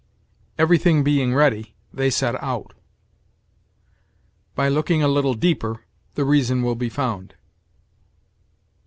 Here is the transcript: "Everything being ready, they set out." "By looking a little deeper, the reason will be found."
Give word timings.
"Everything 0.57 1.03
being 1.03 1.35
ready, 1.35 1.75
they 1.93 2.09
set 2.09 2.33
out." 2.41 2.73
"By 4.55 4.67
looking 4.67 5.03
a 5.03 5.07
little 5.07 5.35
deeper, 5.35 5.85
the 6.15 6.25
reason 6.25 6.63
will 6.63 6.73
be 6.73 6.89
found." 6.89 7.35